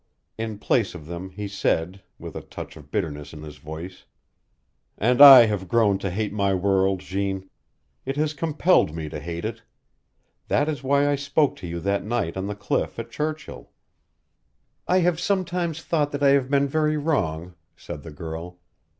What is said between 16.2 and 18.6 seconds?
I have been very wrong," said the girl.